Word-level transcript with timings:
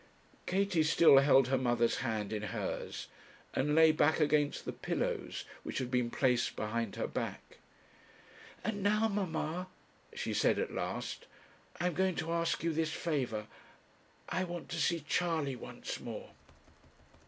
Katie 0.47 0.81
still 0.81 1.19
held 1.19 1.49
her 1.49 1.59
mother's 1.59 1.97
hand 1.97 2.33
in 2.33 2.41
hers, 2.41 3.05
and 3.53 3.75
lay 3.75 3.91
back 3.91 4.19
against 4.19 4.65
the 4.65 4.73
pillows 4.73 5.45
which 5.61 5.77
had 5.77 5.91
been 5.91 6.09
placed 6.09 6.55
behind 6.55 6.95
her 6.95 7.05
back. 7.05 7.59
'And 8.63 8.81
now, 8.81 9.07
mamma,' 9.07 9.67
she 10.15 10.33
said 10.33 10.57
at 10.57 10.73
last, 10.73 11.27
'I 11.79 11.85
am 11.85 11.93
going 11.93 12.15
to 12.15 12.31
ask 12.33 12.63
you 12.63 12.73
this 12.73 12.91
favour 12.91 13.45
I 14.27 14.43
want 14.43 14.69
to 14.69 14.81
see 14.81 15.01
Charley 15.01 15.55
once 15.55 15.99
more.' 15.99 16.31